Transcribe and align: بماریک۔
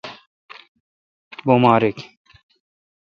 بماریک۔ 1.45 1.97